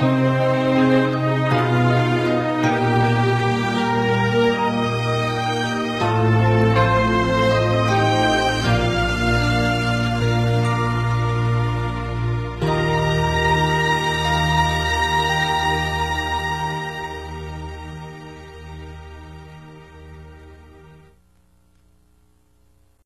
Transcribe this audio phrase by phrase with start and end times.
[0.00, 0.49] Música